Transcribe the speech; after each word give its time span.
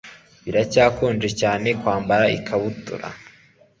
Biracyakonje 0.43 1.27
cyane 1.41 1.67
kwambara 1.79 2.25
ikabutura 2.37 3.07